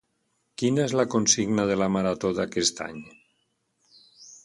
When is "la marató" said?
1.83-2.35